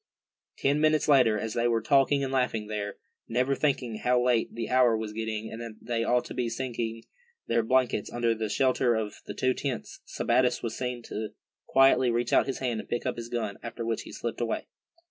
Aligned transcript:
Ten 0.57 0.81
minutes 0.81 1.07
later, 1.07 1.37
as 1.37 1.53
they 1.53 1.67
were 1.67 1.79
talking 1.79 2.23
and 2.23 2.33
laughing 2.33 2.65
there, 2.65 2.95
never 3.27 3.53
thinking 3.53 3.97
how 3.99 4.19
late 4.19 4.51
the 4.55 4.67
hour 4.67 4.97
was 4.97 5.13
getting, 5.13 5.51
and 5.53 5.61
that 5.61 5.75
they 5.79 6.03
ought 6.03 6.25
to 6.25 6.33
be 6.33 6.49
seeking 6.49 7.03
their 7.45 7.61
blankets 7.61 8.11
under 8.11 8.33
the 8.33 8.49
shelter 8.49 8.95
of 8.95 9.17
the 9.27 9.35
two 9.35 9.53
tents, 9.53 9.99
Sebattis 10.07 10.63
was 10.63 10.75
seen 10.75 11.03
to 11.03 11.35
quietly 11.67 12.09
reach 12.09 12.33
out 12.33 12.47
his 12.47 12.57
hand, 12.57 12.79
and 12.79 12.89
pick 12.89 13.05
up 13.05 13.15
his 13.15 13.29
gun, 13.29 13.59
after 13.61 13.85
which 13.85 14.01
he 14.01 14.11
slipped 14.11 14.41
away. 14.41 14.65